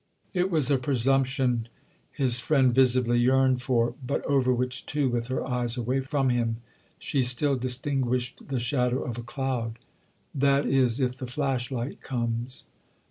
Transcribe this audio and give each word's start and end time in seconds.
It 0.33 0.49
was 0.49 0.71
a 0.71 0.79
presumption 0.79 1.67
his 2.11 2.39
friend 2.39 2.73
visibly 2.73 3.19
yearned 3.19 3.61
for—but 3.61 4.25
over 4.25 4.51
which, 4.51 4.87
too, 4.87 5.09
with 5.09 5.27
her 5.27 5.47
eyes 5.47 5.77
away 5.77 5.99
from 5.99 6.29
him, 6.29 6.57
she 6.97 7.21
still 7.21 7.55
distinguished 7.55 8.47
the 8.47 8.59
shadow 8.59 9.03
of 9.03 9.19
a 9.19 9.21
cloud. 9.21 9.77
"That 10.33 10.65
is 10.65 10.99
if 10.99 11.17
the 11.19 11.27
flash 11.27 11.69
light 11.69 12.01
comes!" 12.01 12.65